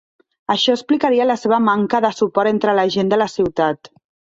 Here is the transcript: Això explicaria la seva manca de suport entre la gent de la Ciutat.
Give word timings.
Això 0.53 0.73
explicaria 0.77 1.29
la 1.33 1.37
seva 1.43 1.61
manca 1.67 2.03
de 2.09 2.13
suport 2.23 2.55
entre 2.57 2.79
la 2.83 2.91
gent 2.99 3.17
de 3.17 3.25
la 3.25 3.33
Ciutat. 3.39 3.97